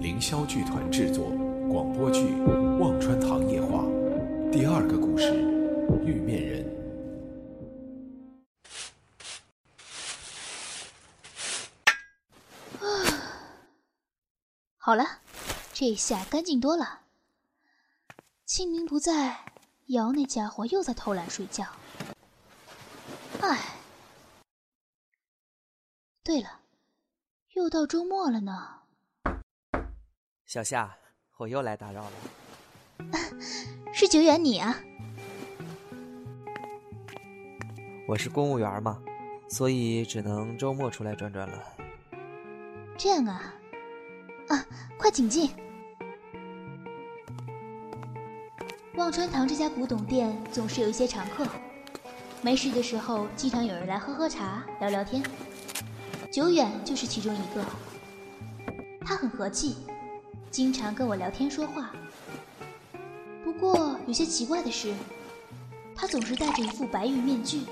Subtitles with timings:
[0.00, 1.28] 凌霄剧团制作
[1.68, 2.20] 广播剧
[2.78, 3.78] 《忘川堂夜话》
[4.50, 5.32] 第二个故事：
[6.04, 6.64] 玉面人。
[14.78, 15.18] 好了，
[15.72, 17.00] 这下干净多了。
[18.44, 19.44] 清明不在，
[19.86, 21.66] 瑶那家伙又在偷懒睡觉。
[23.40, 23.78] 唉，
[26.22, 26.60] 对了，
[27.54, 28.81] 又到周末了呢。
[30.52, 30.94] 小夏，
[31.38, 32.12] 我又来打扰了。
[33.90, 34.76] 是久远你啊？
[38.06, 39.02] 我是公务员嘛，
[39.48, 41.58] 所以只能周末出来转转了。
[42.98, 43.54] 这样啊，
[44.48, 44.66] 啊，
[44.98, 45.50] 快请进。
[48.96, 51.46] 忘川堂这家古董店总是有一些常客，
[52.42, 55.22] 没事的时候经常有人来喝喝茶、聊聊天。
[56.30, 57.64] 久远就是其中一个，
[59.00, 59.78] 他很和气。
[60.52, 61.94] 经常跟我聊天说话，
[63.42, 64.94] 不过有些奇怪的是，
[65.96, 67.62] 他总是戴着一副白玉面具，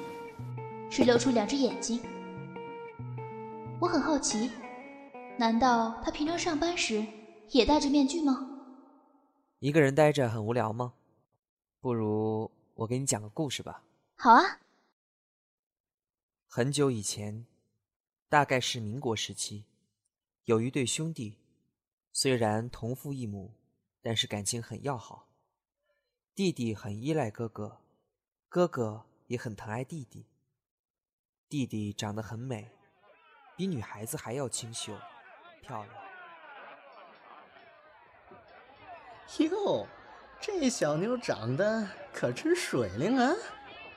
[0.90, 2.00] 只露出两只眼睛。
[3.78, 4.50] 我很好奇，
[5.38, 7.04] 难道他平常上班时
[7.50, 8.48] 也戴着面具吗？
[9.58, 10.94] 一个人待着很无聊吗？
[11.82, 13.82] 不如我给你讲个故事吧。
[14.16, 14.58] 好啊。
[16.46, 17.44] 很久以前，
[18.30, 19.64] 大概是民国时期，
[20.46, 21.36] 有一对兄弟。
[22.12, 23.54] 虽然同父异母，
[24.02, 25.28] 但是感情很要好。
[26.34, 27.80] 弟弟很依赖哥哥，
[28.48, 30.26] 哥哥也很疼爱弟弟。
[31.48, 32.70] 弟弟长得很美，
[33.56, 34.96] 比女孩子还要清秀、
[35.62, 35.94] 漂亮。
[39.50, 39.86] 哟，
[40.40, 43.32] 这小妞长得可真水灵啊！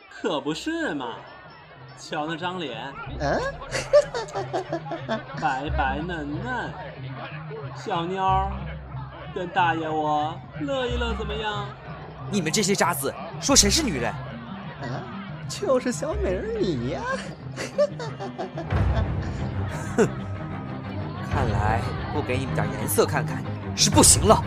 [0.10, 1.20] 可不是嘛。
[1.98, 3.40] 瞧那张脸，嗯，
[5.42, 6.72] 白白嫩嫩，
[7.76, 8.52] 小妞儿，
[9.34, 11.66] 跟大爷我乐一乐怎么样？
[12.30, 14.12] 你们这些渣子，说谁是女人？
[14.12, 15.00] 啊，
[15.48, 17.02] 就是小美人你呀！
[19.96, 20.08] 哼，
[21.32, 21.82] 看来
[22.14, 23.42] 不给你们点颜色看看
[23.76, 24.44] 是不行了。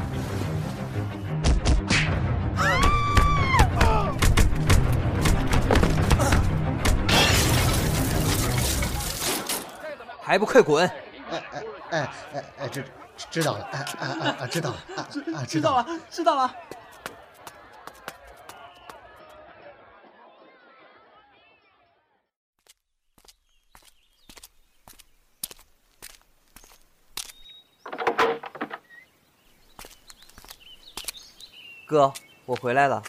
[10.27, 10.85] 还不快滚！
[11.31, 12.85] 哎哎哎哎哎，知
[13.31, 16.57] 知道了，哎哎哎哎，知道了，知知道了，知道了。
[31.87, 32.13] 哥，
[32.47, 33.01] 我回来了。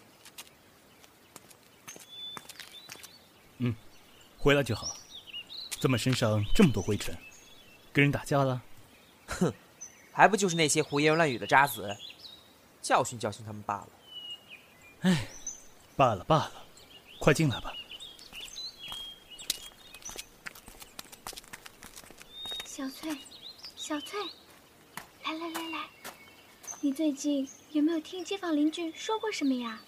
[3.57, 3.75] 嗯，
[4.38, 4.97] 回来就好。
[5.88, 7.18] 怎么身上这么多灰尘？
[7.94, 8.62] 跟人打架了？
[9.25, 9.53] 哼，
[10.12, 11.96] 还不就是那些胡言乱语的渣子，
[12.81, 13.90] 教训教训他们罢了。
[15.03, 15.30] 哎，
[15.96, 16.66] 罢了罢了，
[17.20, 17.74] 快进来吧。
[22.66, 23.18] 小翠，
[23.78, 24.20] 小翠，
[25.24, 25.86] 来来来来，
[26.81, 29.80] 你最近有没有听街坊邻居说过什么呀？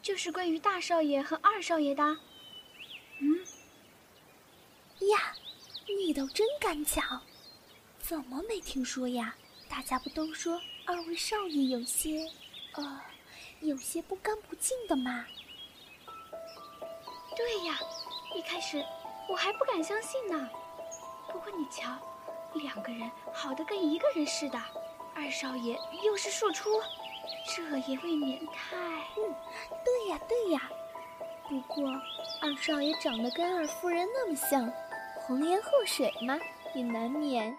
[0.00, 2.04] 就是关于大少爷和二少爷的。
[3.18, 3.44] 嗯。
[5.00, 5.34] 呀，
[5.86, 7.22] 你倒真敢讲，
[8.00, 9.34] 怎么没听说呀？
[9.68, 12.26] 大家不都说二位少爷有些，
[12.74, 13.00] 呃，
[13.60, 15.26] 有些不干不净的吗？
[17.36, 17.78] 对呀，
[18.34, 18.82] 一开始
[19.28, 20.48] 我还不敢相信呢。
[21.30, 21.90] 不过你瞧，
[22.54, 24.58] 两个人好的跟一个人似的，
[25.14, 26.80] 二少爷又是庶出，
[27.54, 28.76] 这也未免太……
[29.16, 29.34] 嗯，
[29.84, 30.70] 对呀对呀。
[31.48, 31.88] 不过
[32.40, 34.72] 二少爷长得跟二夫人那么像。
[35.26, 36.38] 红颜祸水嘛，
[36.72, 37.52] 也难免。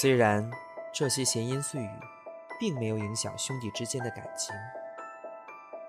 [0.00, 0.50] 虽然
[0.92, 1.90] 这些闲言碎语，
[2.58, 4.52] 并没有影响兄弟之间的感情，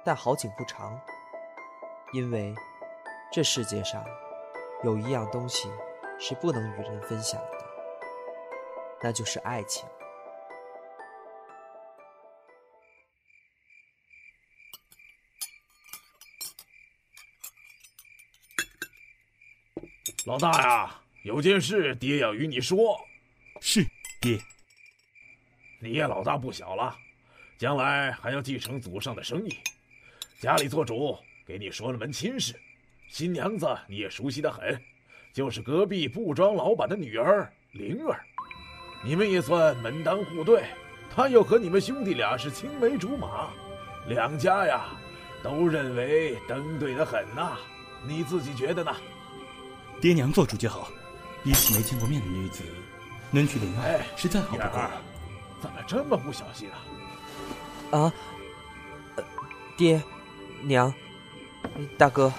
[0.06, 0.96] 但好景不长。
[2.14, 2.54] 因为
[3.32, 4.06] 这世界上
[4.84, 5.72] 有一样东西
[6.20, 7.58] 是不能与人分享的，
[9.02, 9.90] 那就是爱情。
[20.32, 22.98] 老大呀，有件事爹要与你说。
[23.60, 23.86] 是
[24.22, 24.40] 爹。
[25.78, 26.96] 你也老大不小了，
[27.58, 29.58] 将来还要继承祖上的生意，
[30.40, 31.18] 家里做主。
[31.46, 32.58] 给你说了门亲事，
[33.10, 34.82] 新娘子你也熟悉的很，
[35.34, 38.18] 就是隔壁布庄老板的女儿灵儿。
[39.04, 40.64] 你们也算门当户对，
[41.14, 43.50] 她又和你们兄弟俩是青梅竹马，
[44.08, 44.98] 两家呀
[45.44, 47.58] 都认为登对的很呐。
[48.08, 48.96] 你自己觉得呢？
[50.02, 50.90] 爹娘做主就好，
[51.44, 52.64] 一次没见过面的女子，
[53.30, 54.92] 能娶灵儿哎，是再好不过了。，
[55.62, 56.78] 怎么这么不小心啊？
[57.92, 58.14] 啊，
[59.16, 59.24] 呃
[59.78, 60.02] 爹，
[60.64, 60.92] 娘，
[62.00, 62.34] 大哥，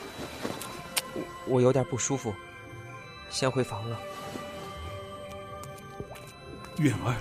[1.14, 2.34] 我我有点不舒服，
[3.30, 3.96] 先回房了。
[6.78, 7.14] 远儿，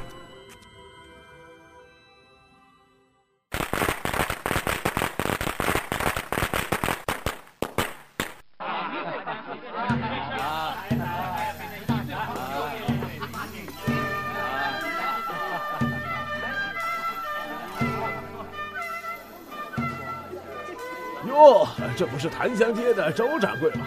[22.02, 23.86] 这不是檀香街的周掌柜吗？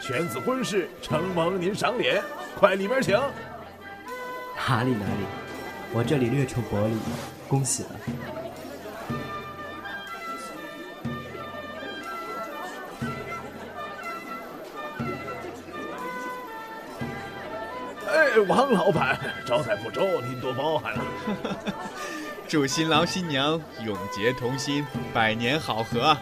[0.00, 2.22] 犬子婚事，承蒙您赏脸，
[2.58, 3.14] 快里面请。
[4.66, 5.26] 哪里哪里，
[5.92, 6.96] 我这里略出薄礼，
[7.46, 7.90] 恭喜了。
[18.08, 21.04] 哎，王老板，招待不周，您多包涵了。
[22.48, 26.16] 祝新郎新娘永结同心，百年好合。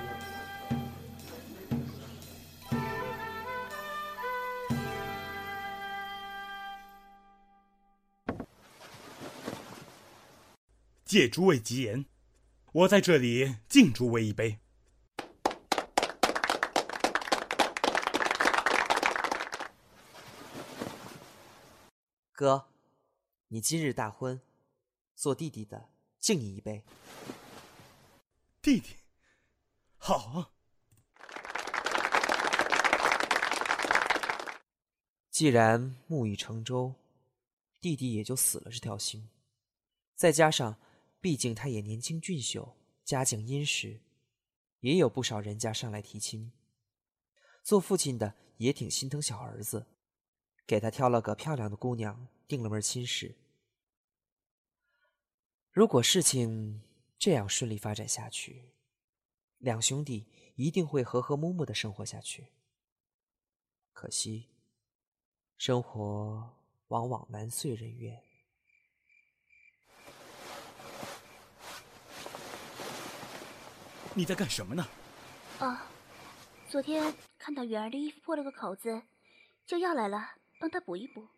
[11.14, 12.06] 借诸位吉言，
[12.72, 14.58] 我在这里敬诸位一杯。
[22.32, 22.66] 哥，
[23.46, 24.40] 你今日大婚，
[25.14, 25.88] 做弟弟的
[26.18, 26.82] 敬你一杯。
[28.60, 28.96] 弟弟，
[29.96, 30.50] 好啊。
[35.30, 36.92] 既然木已成舟，
[37.80, 39.28] 弟弟也就死了这条心。
[40.16, 40.76] 再加上，
[41.24, 43.98] 毕竟他也年轻俊秀，家境殷实，
[44.80, 46.52] 也有不少人家上来提亲。
[47.62, 49.86] 做父亲的也挺心疼小儿子，
[50.66, 53.34] 给他挑了个漂亮的姑娘，定了门亲事。
[55.72, 56.82] 如果事情
[57.18, 58.74] 这样顺利发展下去，
[59.56, 60.26] 两兄弟
[60.56, 62.48] 一定会和和睦睦的生活下去。
[63.94, 64.50] 可惜，
[65.56, 66.54] 生活
[66.88, 68.22] 往往难遂人愿。
[74.16, 74.88] 你在干什么呢？
[75.58, 75.86] 啊，
[76.68, 79.02] 昨天看到远儿的衣服破了个口子，
[79.66, 81.28] 就要来了，帮她补一补。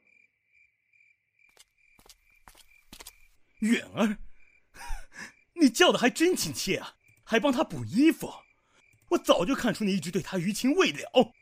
[3.60, 4.18] 远儿，
[5.56, 8.30] 你叫的还真亲切啊，还帮他补衣服。
[9.08, 11.32] 我早就看出你一直对他余情未了。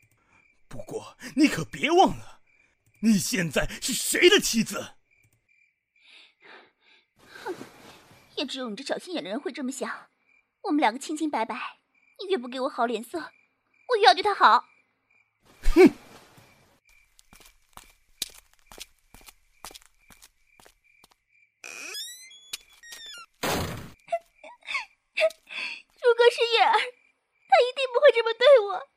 [0.68, 2.42] 不过你可别忘了，
[3.00, 4.94] 你现在是谁的妻子？
[7.42, 7.54] 哼，
[8.36, 10.10] 也只有你这小心眼的人会这么想。
[10.64, 11.54] 我们两个清清白白，
[12.18, 14.64] 你越不给我好脸色，我越要对他好。
[15.74, 15.82] 哼！
[26.00, 28.88] 如果是叶儿，他一定不会这么对我。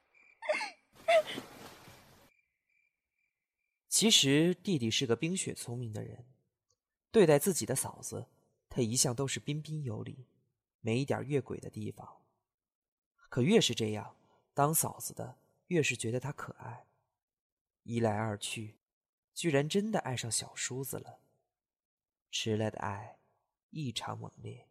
[3.89, 6.25] 其实弟弟是个冰雪聪明的人，
[7.11, 8.27] 对待自己的嫂子，
[8.69, 10.27] 他一向都是彬彬有礼，
[10.87, 12.21] 没一点越轨的地方。
[13.27, 14.15] 可越是这样，
[14.53, 16.85] 当嫂子的越是觉得他可爱，
[17.83, 18.77] 一来二去，
[19.33, 21.19] 居然真的爱上小叔子了。
[22.31, 23.19] 迟来的爱
[23.71, 24.69] 异常猛烈，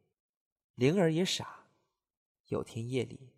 [0.74, 1.68] 灵儿也傻。
[2.46, 3.34] 有天夜里，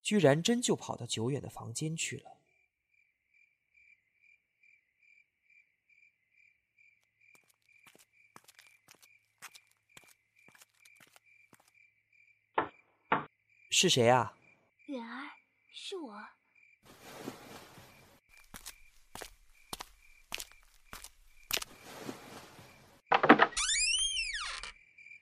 [0.00, 2.35] 居然真就跑到久远的房间去了。
[13.78, 14.32] 是谁啊？
[14.86, 15.28] 远儿，
[15.70, 16.14] 是我。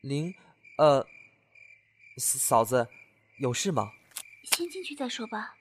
[0.03, 0.33] 您，
[0.79, 1.05] 呃，
[2.17, 2.87] 嫂子，
[3.39, 3.91] 有事吗？
[4.45, 5.57] 先进去再说吧。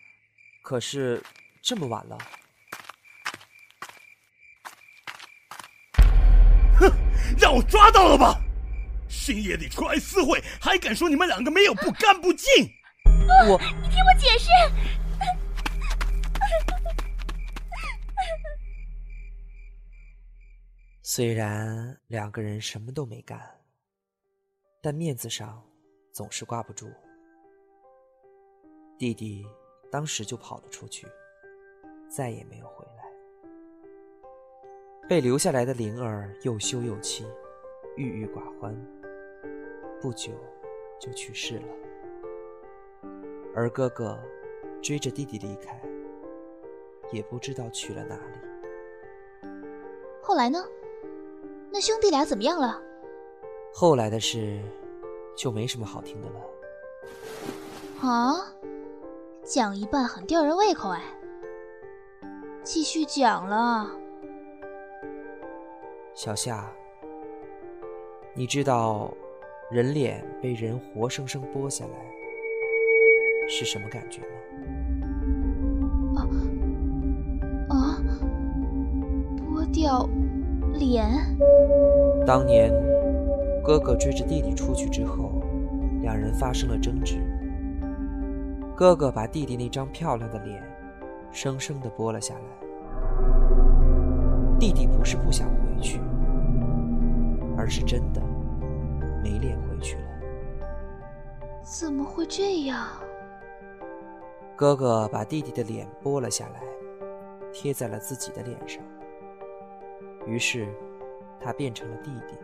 [0.62, 1.19] 可是
[1.63, 2.15] 这么晚了。
[6.79, 6.91] 哼，
[7.39, 8.39] 让我抓到了吧！
[9.09, 12.71] 深夜里出来私会，还敢说你们两个没有不干不净？
[13.49, 14.49] 我，你听我解释。
[21.01, 23.39] 虽然两个人什么都没干，
[24.81, 25.63] 但面子上
[26.11, 26.89] 总是挂不住。
[28.97, 29.45] 弟弟
[29.91, 31.05] 当时就跑了出去，
[32.07, 33.03] 再也没有回来。
[35.07, 37.27] 被留下来的灵儿又羞又气，
[37.97, 38.73] 郁郁寡欢，
[40.01, 40.31] 不久
[40.99, 41.82] 就去世了。
[43.55, 44.17] 而哥哥
[44.81, 45.81] 追着弟弟离开，
[47.12, 49.50] 也不知道去了哪里。
[50.22, 50.63] 后来呢？
[51.72, 52.79] 那兄弟俩怎么样了？
[53.74, 54.62] 后来的事
[55.36, 56.36] 就没什么好听的了。
[58.07, 58.53] 啊，
[59.43, 61.01] 讲一半很吊人胃口哎。
[62.63, 63.89] 继续讲了，
[66.13, 66.72] 小夏，
[68.36, 69.12] 你知道
[69.72, 71.91] 人脸被人活生生剥下来
[73.47, 74.21] 是什么感觉
[76.15, 76.27] 吗？
[77.69, 77.97] 啊啊！
[79.39, 80.07] 剥掉
[80.73, 81.05] 脸。
[82.25, 82.71] 当年
[83.63, 85.41] 哥哥追着弟弟出去之后，
[86.01, 87.17] 两人发生了争执。
[88.75, 90.62] 哥哥把弟弟那张漂亮的脸
[91.31, 92.41] 生生的剥了下来。
[94.59, 96.00] 弟弟不是不想回去，
[97.57, 98.21] 而是真的
[99.23, 100.03] 没脸回去了。
[101.63, 102.88] 怎么会这样？
[104.55, 106.63] 哥哥把弟弟的脸剥了下来，
[107.51, 108.83] 贴在了自己的脸上。
[110.27, 110.67] 于是，
[111.39, 112.38] 他变成了弟弟。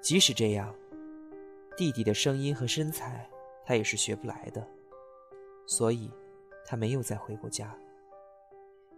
[0.00, 0.74] 即使这样，
[1.76, 3.28] 弟弟的声音和身材
[3.64, 4.66] 他也是学不来的，
[5.66, 6.10] 所以，
[6.66, 7.76] 他没有再回过家。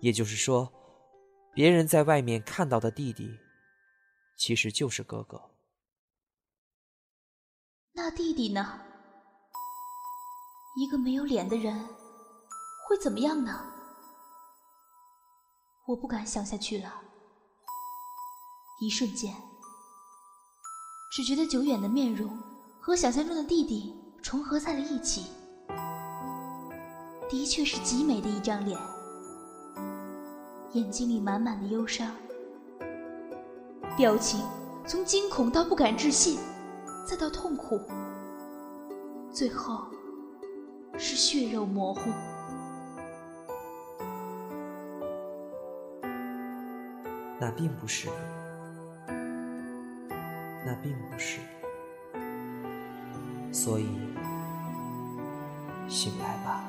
[0.01, 0.73] 也就是说。
[1.55, 3.31] 别人在外面看到的弟弟，
[4.37, 5.41] 其实就是哥哥。
[7.95, 8.79] 那弟弟呢？
[10.79, 11.75] 一个没有脸的人
[12.87, 13.61] 会怎么样呢？
[15.87, 16.93] 我不敢想下去了。
[18.79, 19.35] 一瞬间，
[21.11, 22.39] 只觉得久远的面容
[22.79, 25.31] 和想象中的弟弟重合在了一起，
[27.27, 28.79] 的确是极美的一张脸。
[30.73, 32.15] 眼睛里满满的忧伤，
[33.97, 34.47] 表情
[34.87, 36.39] 从惊恐到不敢置信，
[37.09, 37.81] 再到痛苦，
[39.33, 39.87] 最后
[40.99, 42.11] 是血肉模糊。
[47.39, 48.09] 那并不是，
[50.65, 51.39] 那并不是，
[53.53, 53.87] 所以
[55.89, 56.65] 醒来吧。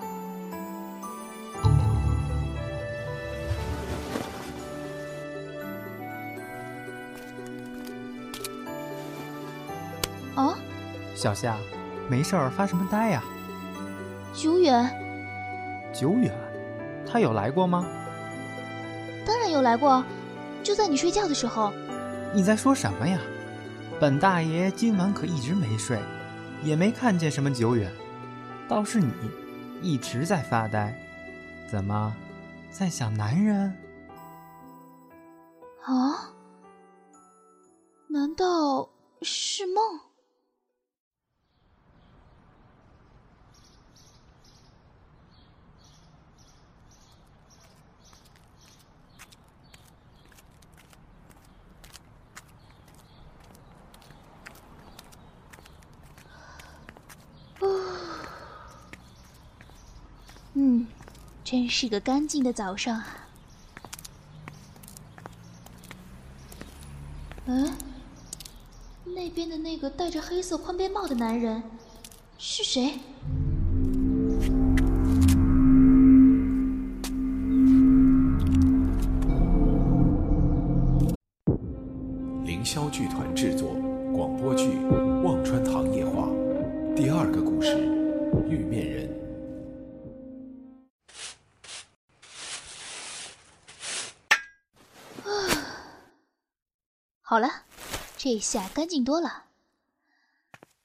[11.16, 11.58] 小夏，
[12.08, 13.24] 没事儿发什么呆呀？
[14.38, 14.88] 久远，
[15.92, 16.32] 久远，
[17.12, 17.84] 他有来过吗？
[19.26, 20.04] 当然有来过，
[20.62, 21.74] 就在你睡觉的时候。
[22.36, 23.20] 你在说什么呀？
[24.00, 26.00] 本大爷今晚可一直没睡，
[26.62, 27.92] 也没看见什么久远，
[28.68, 29.12] 倒是你
[29.82, 30.94] 一直在发呆，
[31.68, 32.16] 怎么
[32.70, 33.76] 在想男人？
[35.82, 36.30] 啊？
[38.08, 38.88] 难道
[39.24, 39.82] 是梦？
[60.60, 60.88] 嗯，
[61.50, 63.08] 真是个干净的早上啊！
[67.46, 67.72] 嗯，
[69.06, 71.64] 那边的那个戴着黑色宽边帽的男人
[72.38, 72.96] 是谁？
[82.44, 83.70] 凌霄剧团制作
[84.14, 84.66] 广播剧
[85.22, 86.28] 《忘川堂夜话》
[86.94, 87.70] 第二个故事
[88.50, 89.08] 《玉面人》。
[97.30, 97.50] 好了，
[98.16, 99.48] 这下干净多了。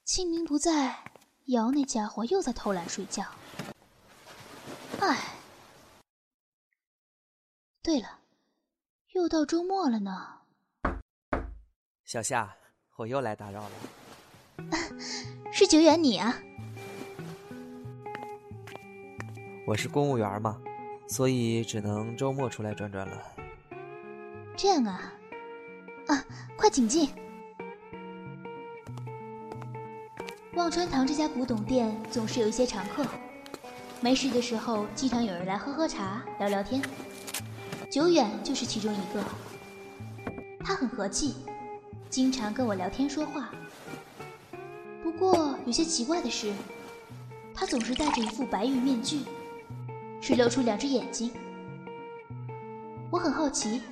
[0.03, 1.05] 清明不在，
[1.45, 3.23] 瑶那家伙又在偷懒睡觉。
[4.99, 5.37] 唉，
[7.81, 8.19] 对了，
[9.13, 10.41] 又到周末了呢。
[12.03, 12.53] 小夏，
[12.97, 13.71] 我又来打扰了。
[15.55, 16.35] 是久远你啊？
[19.65, 20.61] 我是公务员嘛，
[21.07, 23.33] 所以只能周末出来转转了。
[24.57, 25.13] 这样啊。
[26.09, 26.25] 啊，
[26.57, 27.09] 快请进！
[30.55, 33.07] 忘川堂这家古董店总是有一些常客，
[34.01, 36.83] 没事的时候经常有人来喝喝茶、聊聊天。
[37.91, 39.23] 久远就是其中一个，
[40.65, 41.37] 他很和气，
[42.11, 43.51] 经常跟我聊天说话。
[45.03, 46.53] 不过有些奇怪的是，
[47.55, 49.21] 他总是戴着一副白玉面具，
[50.21, 51.31] 只露出两只眼睛。
[53.11, 53.83] 我很好奇。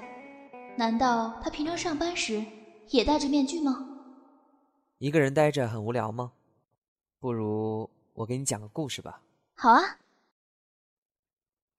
[0.81, 2.43] 难道他平常上班时
[2.89, 3.87] 也戴着面具吗？
[4.97, 6.33] 一个人呆着很无聊吗？
[7.19, 9.23] 不如我给你讲个故事吧。
[9.57, 9.99] 好啊。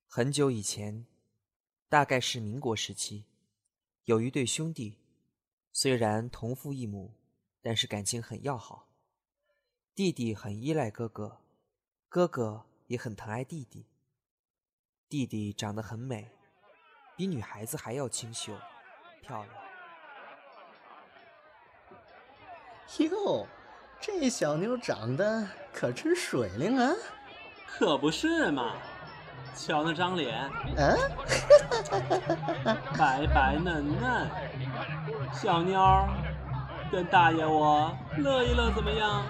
[0.06, 1.08] 很久以前，
[1.90, 3.24] 大概是民国时期，
[4.04, 5.00] 有一对兄弟，
[5.74, 7.16] 虽然同父异母，
[7.60, 8.88] 但是感情很要好。
[9.96, 11.42] 弟弟很依赖哥哥，
[12.08, 13.88] 哥哥也很疼爱弟弟。
[15.10, 16.30] 弟弟长得很美，
[17.18, 18.56] 比女孩子还要清秀、
[19.22, 19.44] 漂
[22.98, 23.10] 亮。
[23.10, 23.48] 哟，
[24.00, 26.92] 这小妞长得可真水灵啊！
[27.68, 28.74] 可不是嘛，
[29.56, 30.98] 瞧那张脸，嗯，
[32.98, 34.30] 白白嫩嫩，
[35.34, 36.10] 小妞儿，
[36.92, 39.24] 跟大爷我乐一乐怎么样？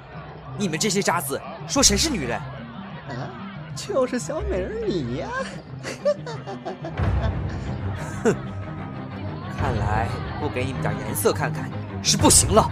[0.57, 2.39] 你们这些渣子，说谁是女人？
[2.39, 3.29] 啊，
[3.75, 5.29] 就是小美人你呀！
[5.83, 6.30] 哼，
[9.61, 10.07] 看来
[10.39, 11.69] 不给你们点颜色看看
[12.01, 12.67] 是不行了。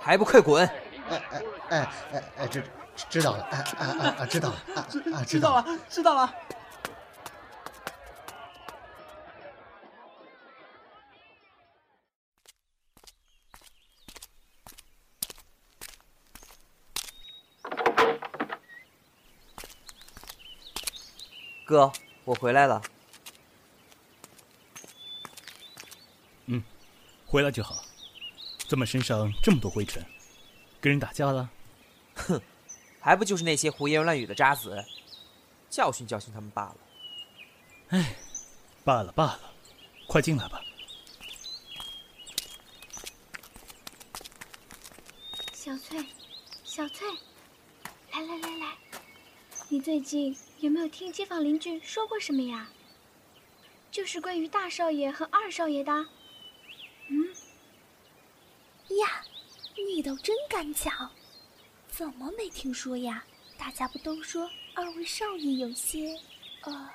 [0.00, 0.66] 还不快滚！
[1.08, 2.64] 哎哎哎哎哎，知
[3.08, 4.56] 知道了，哎哎哎哎，知道了，
[4.88, 6.34] 知啊知道了，知道了。
[21.66, 21.92] 哥，
[22.24, 22.80] 我回来了。
[26.46, 26.62] 嗯，
[27.26, 27.82] 回来就好。
[28.68, 30.00] 怎么身上这么多灰尘？
[30.80, 31.50] 跟人打架了？
[32.14, 32.40] 哼，
[33.00, 34.84] 还不就是那些胡言乱语的渣子，
[35.68, 36.76] 教训教训他们罢了。
[37.88, 38.14] 哎，
[38.84, 39.40] 罢了罢了，
[40.06, 40.62] 快进来吧。
[45.52, 46.06] 小翠，
[46.62, 47.04] 小翠，
[48.12, 48.55] 来来来来，
[49.76, 52.66] 你最近有没有听街坊邻居说过什么呀？
[53.90, 55.92] 就是关于大少爷和二少爷的。
[57.08, 57.28] 嗯。
[58.98, 59.22] 呀，
[59.76, 61.10] 你倒真敢讲，
[61.88, 63.22] 怎么没听说呀？
[63.58, 66.16] 大家不都说二位少爷有些，
[66.62, 66.90] 呃，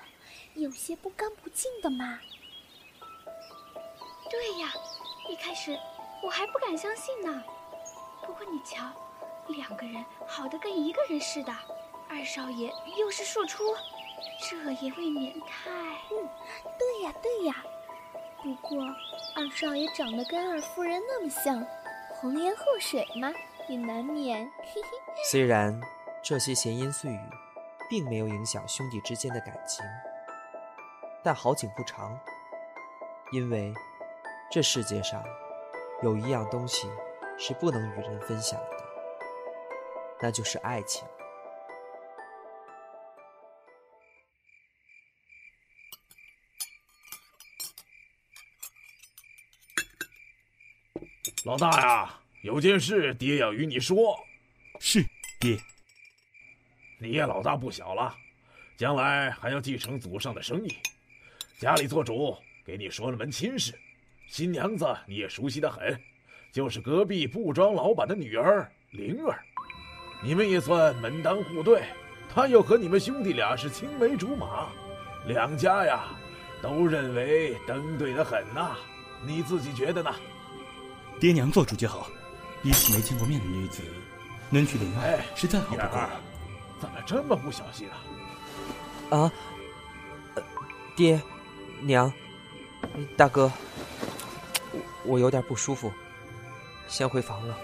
[0.56, 2.20] 有些不干不净的吗？
[4.28, 4.74] 对呀，
[5.30, 5.78] 一开始
[6.24, 7.44] 我还不敢相信呢。
[8.26, 8.92] 不过你瞧，
[9.50, 11.56] 两个人好的跟一个人似的，
[12.12, 13.64] 二少爷又是庶出，
[14.42, 15.72] 这也未免太……
[16.12, 16.28] 嗯，
[16.78, 17.56] 对呀对呀。
[18.44, 18.84] 不过
[19.34, 21.66] 二少爷长得跟二夫人那么像。
[22.16, 23.32] 红颜祸水嘛，
[23.70, 24.46] 也难免。
[24.58, 24.90] 嘿嘿。
[25.32, 25.80] 虽然
[26.22, 27.20] 这些闲言碎语，
[27.90, 29.84] 并没有影响兄弟之间的感情，
[31.24, 32.20] 但好景不长。
[33.32, 33.74] 因为
[34.52, 35.24] 这世界上
[36.04, 36.90] 有一样东西
[37.38, 38.84] 是不能与人分享的，
[40.20, 41.08] 那就是爱情。
[51.52, 54.18] 老大呀，有件事爹要与你说。
[54.80, 55.06] 是，
[55.38, 55.60] 爹。
[56.98, 58.16] 你也老大不小了，
[58.78, 60.74] 将来还要继承祖上的生意，
[61.60, 62.38] 家里做主。
[62.64, 63.78] 给你说了门亲事，
[64.30, 66.02] 新娘子你也熟悉的很，
[66.54, 69.38] 就是隔壁布庄老板的女儿灵儿。
[70.24, 71.84] 你们也算门当户对，
[72.34, 74.70] 她又和你们兄弟俩是青梅竹马，
[75.28, 76.18] 两家呀
[76.62, 78.78] 都认为登对的很呐。
[79.26, 80.16] 你自己觉得呢？
[81.22, 82.08] 爹娘做主就好，
[82.64, 83.84] 一次没见过面的女子，
[84.50, 86.20] 能娶灵儿是再好不过了。
[86.80, 87.88] 怎么这么不小心
[89.12, 89.20] 啊？
[89.20, 89.32] 啊，
[90.96, 91.22] 爹，
[91.82, 92.12] 娘，
[93.16, 93.52] 大哥，
[95.06, 95.94] 我有点不舒服，
[96.88, 97.56] 先回房了。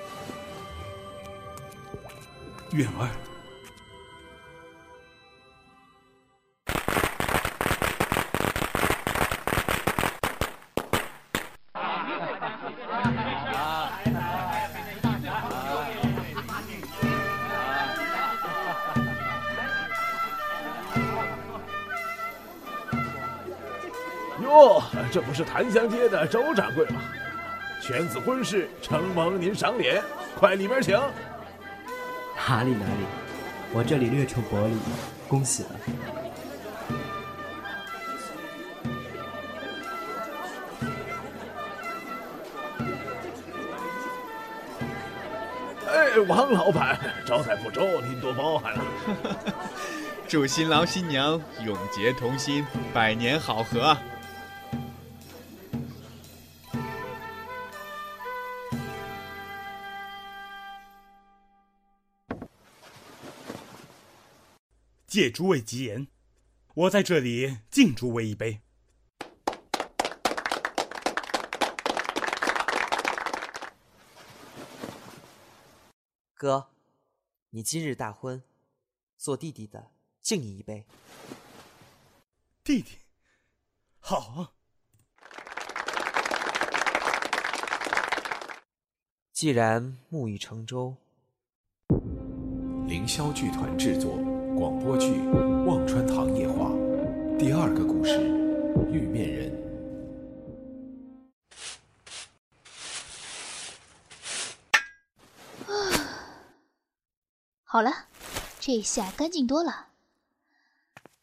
[2.73, 3.09] 远儿。
[25.17, 27.01] 这不是檀香街的周掌柜吗？
[27.81, 29.99] 犬子婚事，承蒙您赏脸，
[30.35, 30.93] 快里边请。
[32.47, 33.03] 哪里哪里，
[33.73, 34.77] 我这里略抽薄礼，
[35.27, 35.69] 恭喜了。
[45.87, 48.85] 哎，王老板，招待不周，您多包涵了。
[50.27, 53.97] 祝新郎新娘永结同心，百年好合。
[65.17, 66.09] 借诸位吉言，
[66.75, 68.61] 我在这里敬诸位一杯。
[76.35, 76.69] 哥，
[77.49, 78.43] 你今日大婚，
[79.17, 79.89] 做弟弟的
[80.21, 80.85] 敬你一杯。
[82.63, 82.99] 弟弟，
[83.97, 84.53] 好啊。
[89.33, 90.95] 既然木已成舟，
[92.85, 94.15] 凌霄剧团制作
[94.57, 95.05] 广播剧
[95.65, 96.71] 《忘川堂夜话》
[97.37, 98.19] 第二个故事：
[98.91, 99.55] 玉面人。
[107.63, 108.07] 好了，
[108.59, 109.89] 这下干净多了。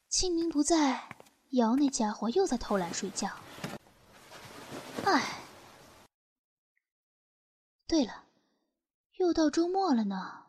[0.09, 1.03] 清明不在，
[1.51, 3.29] 瑶那家伙又在偷懒睡觉。
[5.05, 5.41] 唉。
[7.89, 8.27] 对了，
[9.17, 10.45] 又到周末了呢。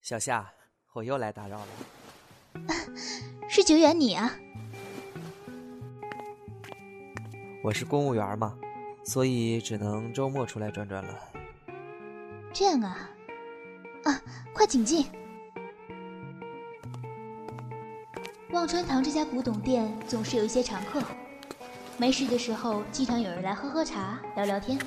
[0.00, 0.52] 小夏，
[0.96, 2.64] 我又来打扰了。
[3.46, 4.32] 是久远你啊？
[7.62, 8.56] 我是公务员嘛，
[9.04, 11.20] 所以只能周末出来转转了。
[12.50, 13.10] 这样啊，
[14.04, 14.22] 啊，
[14.54, 15.04] 快请进。
[18.52, 21.02] 忘川堂这家古董店总是有一些常客，
[21.98, 24.78] 没事的时候经常有人来喝喝茶、聊聊天。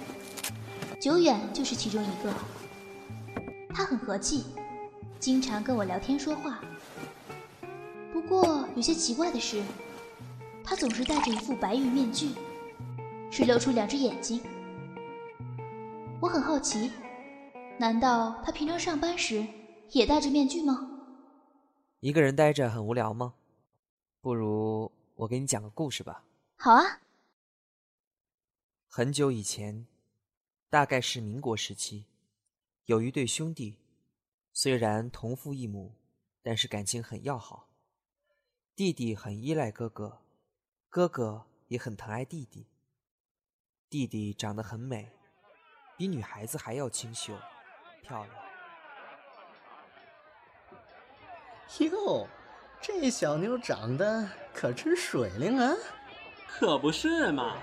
[0.99, 2.33] 久远就是其中一个，
[3.69, 4.45] 他很和气，
[5.19, 6.61] 经常跟我聊天说话。
[8.13, 9.61] 不过有些奇怪的是，
[10.63, 12.31] 他总是戴着一副白玉面具，
[13.29, 14.41] 只露出两只眼睛。
[16.21, 16.91] 我很好奇，
[17.77, 19.45] 难道他平常上班时
[19.91, 20.89] 也戴着面具吗？
[21.99, 23.33] 一个人待着很无聊吗？
[24.21, 26.23] 不如我给你讲个故事吧。
[26.55, 26.99] 好啊。
[28.87, 29.85] 很久以前。
[30.71, 32.05] 大概是民国时期，
[32.85, 33.75] 有一对兄弟，
[34.61, 35.95] 虽然同父异母，
[36.43, 37.69] 但是感情很要好。
[38.75, 40.19] 弟弟很依赖哥哥，
[40.89, 42.67] 哥哥也很疼爱弟弟。
[43.89, 45.13] 弟弟长得很美，
[45.95, 47.39] 比女孩子还要清秀、
[48.01, 48.35] 漂亮。
[51.93, 52.27] 哟，
[52.81, 55.73] 这小妞长得可真水灵啊！
[56.49, 57.55] 可不是嘛。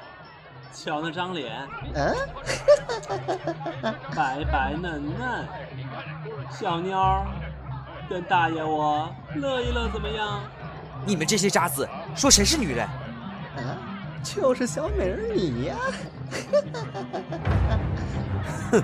[0.73, 2.15] 瞧那张脸，嗯，
[4.15, 5.47] 白白嫩嫩，
[6.51, 7.27] 小妞儿，
[8.09, 10.41] 跟大爷我乐一乐怎么样？
[11.05, 12.87] 你们这些渣子，说谁是女人？
[12.87, 13.79] 啊，
[14.23, 15.77] 就是小美人你呀！
[18.71, 18.83] 哼，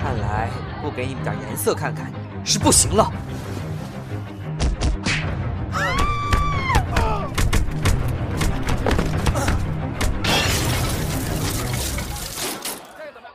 [0.00, 0.48] 看来
[0.82, 2.12] 不给你们点颜色看看
[2.44, 3.10] 是不行了。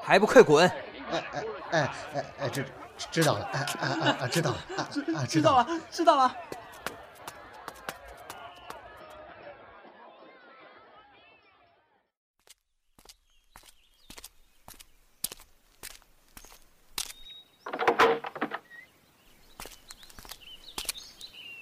[0.06, 0.70] 还不快滚！
[1.10, 1.82] 哎哎哎
[2.13, 2.63] 哎哎，知
[3.12, 4.58] 知道了，哎哎哎哎，知道了，
[4.91, 6.38] 知啊知道了，知道了。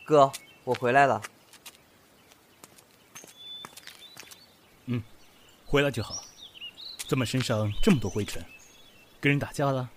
[0.06, 0.30] 哥，
[0.66, 1.22] 我回来了。
[4.88, 5.02] 嗯，
[5.66, 6.23] 回来就好。
[7.08, 8.44] 怎么身上这么多灰尘？
[9.22, 9.90] 跟人打架了？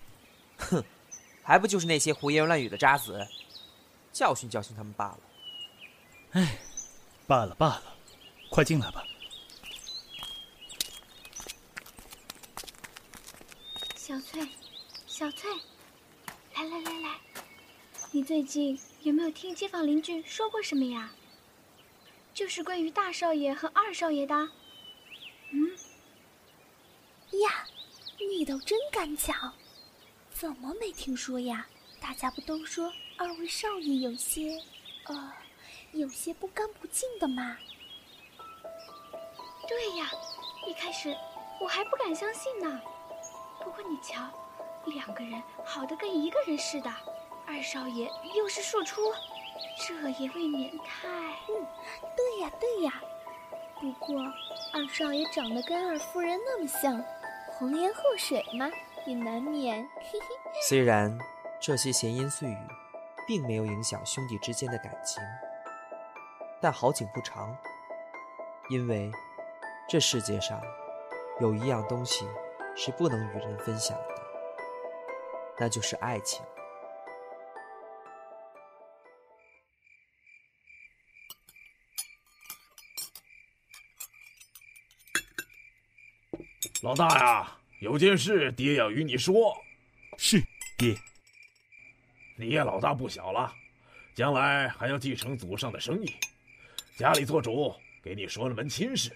[0.58, 0.84] 哼，
[1.42, 3.26] 还不就是那些胡言乱语的渣子，
[4.12, 5.18] 教训教训他们罢了。
[6.32, 6.58] 哎，
[7.26, 7.96] 罢了罢了，
[8.50, 9.04] 快进来吧。
[13.96, 14.48] 小翠，
[15.06, 15.50] 小翠，
[16.54, 17.16] 来来来来，
[18.12, 21.10] 你最近有没有听街坊邻居说过什么呀？
[22.32, 24.34] 就是关于大少爷和二少爷的。
[25.50, 25.76] 嗯。
[27.32, 27.66] 呀，
[28.18, 29.52] 你倒真敢讲！
[30.30, 31.66] 怎么没听说呀？
[32.00, 34.60] 大家不都说二位少爷有些……
[35.06, 35.32] 呃，
[35.92, 37.56] 有些不干不净的吗？
[39.68, 40.10] 对呀，
[40.66, 41.16] 一开始
[41.60, 42.80] 我还不敢相信呢。
[43.62, 44.22] 不过你瞧，
[44.86, 46.92] 两个人好的跟一个人似的，
[47.46, 49.12] 二少爷又是庶出，
[49.86, 51.08] 这也未免太……
[51.48, 51.66] 嗯，
[52.16, 53.02] 对呀对呀。
[53.78, 54.20] 不过
[54.72, 57.04] 二少爷长得跟二夫人那么像。
[57.58, 58.70] 红颜祸水嘛，
[59.06, 59.88] 也难免。
[60.68, 61.18] 虽然
[61.58, 62.58] 这些闲言碎语，
[63.26, 65.22] 并没有影响兄弟之间的感情，
[66.60, 67.56] 但好景不长。
[68.68, 69.10] 因为
[69.88, 70.60] 这世界上
[71.40, 72.28] 有一样东西
[72.76, 74.14] 是不能与人分享的，
[75.56, 76.44] 那就是爱情。
[86.86, 87.48] 老大呀，
[87.80, 89.52] 有件事爹要与你说。
[90.18, 90.40] 是
[90.78, 90.96] 爹。
[92.36, 93.52] 你也老大不小了，
[94.14, 96.14] 将来还要继承祖上的生意，
[96.96, 97.74] 家里做主。
[98.00, 99.10] 给你说了门亲事，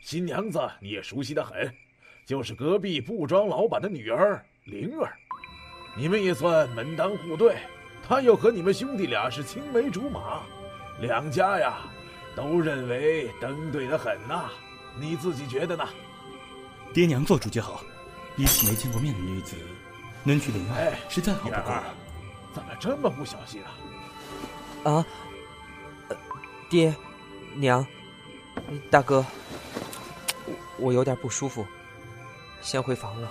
[0.00, 1.72] 新娘子你也熟悉的很，
[2.26, 5.16] 就是隔壁布庄老板的女儿灵儿。
[5.96, 7.56] 你们也算门当户对，
[8.04, 10.42] 她又和你们兄弟俩是青梅竹马，
[11.00, 11.88] 两家呀
[12.34, 14.50] 都认为登对的很呐。
[14.98, 15.88] 你自己觉得呢？
[16.92, 17.80] 爹娘做主就好。
[18.36, 19.56] 一次没见过面的女子，
[20.24, 21.94] 能娶林爱是再好不过了。
[22.54, 23.62] 怎么这么不小心
[24.84, 24.90] 啊？
[24.90, 25.06] 啊，
[26.70, 26.94] 爹，
[27.54, 27.86] 娘，
[28.90, 29.24] 大哥，
[30.78, 31.66] 我有点不舒服，
[32.60, 33.30] 先回房了。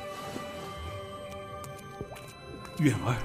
[2.77, 3.15] 远儿。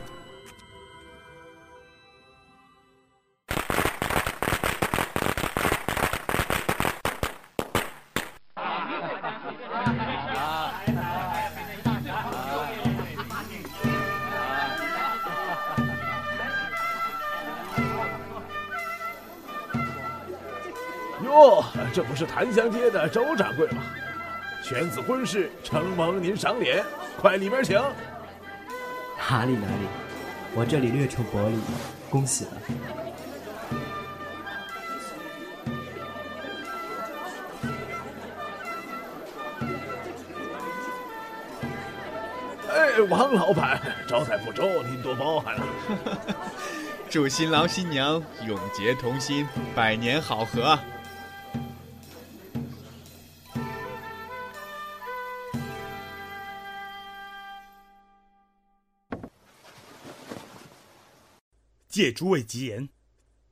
[22.16, 23.82] 是檀香街的周掌柜吗？
[24.64, 26.82] 犬子婚事，承蒙您赏脸，
[27.20, 27.76] 快里面请。
[29.28, 29.86] 哪里哪里，
[30.54, 31.58] 我这里略筹薄礼，
[32.08, 32.50] 恭喜了。
[42.70, 45.62] 哎，王老板，招待不周，您多包涵了。
[47.10, 50.78] 祝新郎新娘永结同心，百年好合。
[61.96, 62.90] 借诸位吉言，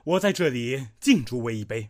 [0.05, 1.89] 我在这里敬诸位一杯。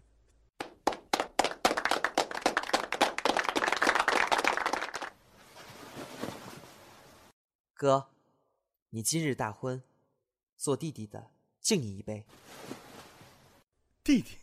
[7.74, 8.08] 哥，
[8.90, 9.82] 你今日大婚，
[10.56, 12.24] 做弟弟的敬你一杯。
[14.04, 14.38] 弟弟，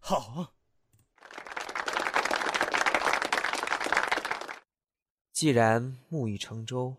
[0.00, 0.50] 好啊。
[5.32, 6.96] 既然木已成舟。